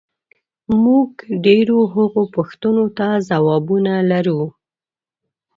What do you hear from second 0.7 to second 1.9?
موږ ډېرو